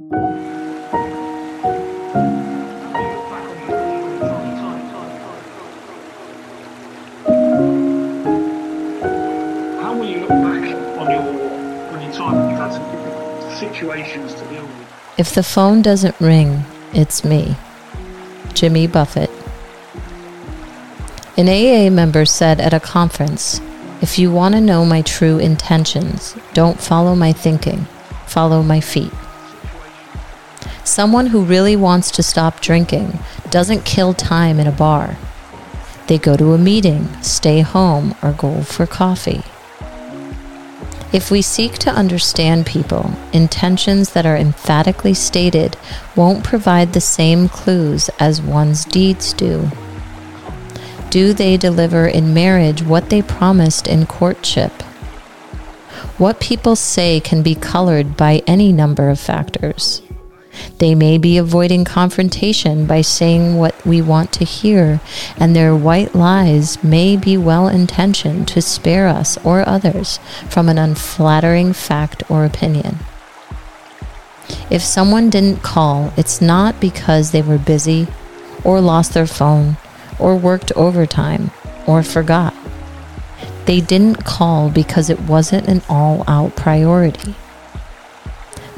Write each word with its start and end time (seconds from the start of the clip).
How 0.00 0.06
will 9.96 10.04
you 10.04 10.18
look 10.22 10.30
back 10.30 10.64
on 10.98 11.10
your 12.02 12.12
time 12.12 12.50
you've 12.50 12.58
had 12.58 12.72
some 12.72 13.56
situations 13.56 14.34
to 14.34 14.44
deal 14.48 14.64
with? 14.64 14.88
If 15.16 15.32
the 15.32 15.44
phone 15.44 15.80
doesn't 15.80 16.18
ring, 16.18 16.64
it's 16.92 17.22
me. 17.22 17.54
Jimmy 18.52 18.88
Buffett. 18.88 19.30
An 21.36 21.48
AA 21.48 21.88
member 21.88 22.24
said 22.24 22.60
at 22.60 22.74
a 22.74 22.80
conference 22.80 23.60
If 24.02 24.18
you 24.18 24.32
want 24.32 24.56
to 24.56 24.60
know 24.60 24.84
my 24.84 25.02
true 25.02 25.38
intentions, 25.38 26.34
don't 26.52 26.80
follow 26.80 27.14
my 27.14 27.32
thinking, 27.32 27.86
follow 28.26 28.60
my 28.60 28.80
feet. 28.80 29.12
Someone 30.84 31.26
who 31.26 31.42
really 31.42 31.76
wants 31.76 32.10
to 32.12 32.22
stop 32.22 32.60
drinking 32.60 33.18
doesn't 33.50 33.86
kill 33.86 34.12
time 34.12 34.60
in 34.60 34.66
a 34.66 34.72
bar. 34.72 35.16
They 36.06 36.18
go 36.18 36.36
to 36.36 36.52
a 36.52 36.58
meeting, 36.58 37.08
stay 37.22 37.60
home, 37.60 38.14
or 38.22 38.32
go 38.32 38.62
for 38.62 38.86
coffee. 38.86 39.42
If 41.14 41.30
we 41.30 41.40
seek 41.40 41.78
to 41.78 41.90
understand 41.90 42.66
people, 42.66 43.12
intentions 43.32 44.12
that 44.12 44.26
are 44.26 44.36
emphatically 44.36 45.14
stated 45.14 45.76
won't 46.16 46.44
provide 46.44 46.92
the 46.92 47.00
same 47.00 47.48
clues 47.48 48.10
as 48.18 48.42
one's 48.42 48.84
deeds 48.84 49.32
do. 49.32 49.70
Do 51.08 51.32
they 51.32 51.56
deliver 51.56 52.06
in 52.06 52.34
marriage 52.34 52.82
what 52.82 53.08
they 53.08 53.22
promised 53.22 53.86
in 53.86 54.04
courtship? 54.04 54.82
What 56.18 56.40
people 56.40 56.76
say 56.76 57.20
can 57.20 57.42
be 57.42 57.54
colored 57.54 58.16
by 58.16 58.42
any 58.46 58.72
number 58.72 59.08
of 59.08 59.18
factors. 59.18 60.02
They 60.78 60.94
may 60.94 61.18
be 61.18 61.38
avoiding 61.38 61.84
confrontation 61.84 62.86
by 62.86 63.00
saying 63.00 63.56
what 63.56 63.74
we 63.86 64.02
want 64.02 64.32
to 64.32 64.44
hear, 64.44 65.00
and 65.36 65.54
their 65.54 65.74
white 65.74 66.14
lies 66.14 66.82
may 66.82 67.16
be 67.16 67.36
well 67.36 67.68
intentioned 67.68 68.48
to 68.48 68.62
spare 68.62 69.06
us 69.08 69.38
or 69.44 69.68
others 69.68 70.18
from 70.48 70.68
an 70.68 70.78
unflattering 70.78 71.72
fact 71.72 72.22
or 72.30 72.44
opinion. 72.44 72.98
If 74.70 74.82
someone 74.82 75.30
didn't 75.30 75.62
call, 75.62 76.12
it's 76.16 76.40
not 76.40 76.80
because 76.80 77.30
they 77.30 77.42
were 77.42 77.58
busy, 77.58 78.06
or 78.62 78.80
lost 78.80 79.14
their 79.14 79.26
phone, 79.26 79.76
or 80.18 80.36
worked 80.36 80.72
overtime, 80.72 81.50
or 81.86 82.02
forgot. 82.02 82.54
They 83.66 83.80
didn't 83.80 84.24
call 84.24 84.70
because 84.70 85.08
it 85.08 85.20
wasn't 85.20 85.68
an 85.68 85.82
all 85.88 86.24
out 86.26 86.54
priority. 86.56 87.34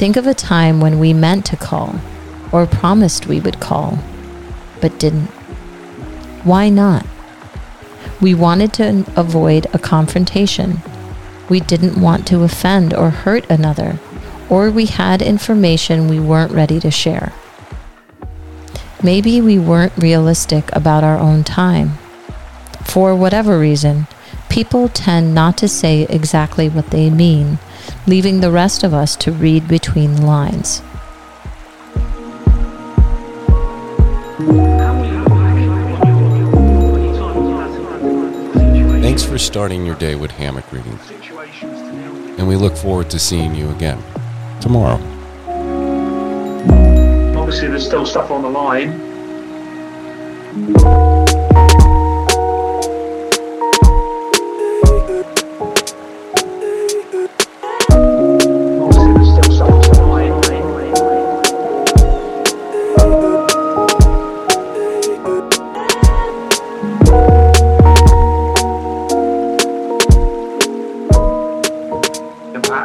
Think 0.00 0.16
of 0.16 0.26
a 0.26 0.32
time 0.32 0.80
when 0.80 0.98
we 0.98 1.12
meant 1.12 1.44
to 1.44 1.58
call 1.58 2.00
or 2.52 2.66
promised 2.66 3.26
we 3.26 3.38
would 3.38 3.60
call, 3.60 3.98
but 4.80 4.98
didn't. 4.98 5.26
Why 6.42 6.70
not? 6.70 7.04
We 8.18 8.32
wanted 8.32 8.72
to 8.72 9.04
avoid 9.14 9.66
a 9.74 9.78
confrontation. 9.78 10.78
We 11.50 11.60
didn't 11.60 12.00
want 12.00 12.26
to 12.28 12.44
offend 12.44 12.94
or 12.94 13.10
hurt 13.10 13.44
another, 13.50 14.00
or 14.48 14.70
we 14.70 14.86
had 14.86 15.20
information 15.20 16.08
we 16.08 16.18
weren't 16.18 16.52
ready 16.52 16.80
to 16.80 16.90
share. 16.90 17.34
Maybe 19.02 19.42
we 19.42 19.58
weren't 19.58 19.98
realistic 19.98 20.74
about 20.74 21.04
our 21.04 21.18
own 21.18 21.44
time. 21.44 21.98
For 22.84 23.14
whatever 23.14 23.58
reason, 23.58 24.06
people 24.48 24.88
tend 24.88 25.34
not 25.34 25.58
to 25.58 25.68
say 25.68 26.04
exactly 26.08 26.70
what 26.70 26.88
they 26.88 27.10
mean 27.10 27.58
leaving 28.06 28.40
the 28.40 28.50
rest 28.50 28.82
of 28.82 28.94
us 28.94 29.16
to 29.16 29.32
read 29.32 29.68
between 29.68 30.14
the 30.14 30.26
lines. 30.26 30.82
Thanks 39.02 39.24
for 39.24 39.38
starting 39.38 39.84
your 39.84 39.96
day 39.96 40.14
with 40.14 40.30
hammock 40.30 40.70
reading, 40.72 40.98
and 42.38 42.46
we 42.46 42.56
look 42.56 42.76
forward 42.76 43.10
to 43.10 43.18
seeing 43.18 43.54
you 43.54 43.70
again 43.70 44.02
tomorrow. 44.60 44.98
Obviously, 47.36 47.68
there's 47.68 47.86
still 47.86 48.06
stuff 48.06 48.30
on 48.30 48.42
the 48.42 48.48
line. 48.48 49.10